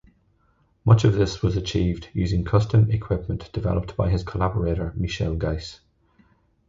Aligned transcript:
Much 0.83 1.03
of 1.03 1.13
this 1.13 1.43
was 1.43 1.55
achieved 1.55 2.09
using 2.11 2.43
custom 2.43 2.89
equipment 2.89 3.51
developed 3.53 3.95
by 3.95 4.09
his 4.09 4.23
collaborator 4.23 4.91
Michel 4.95 5.35
Geiss. 5.35 5.79